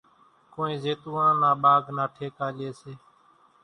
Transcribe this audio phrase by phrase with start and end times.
[0.53, 2.91] ڪونئين زيتوئان نا ٻاگھ نا ٺيڪا ليئيَ سي۔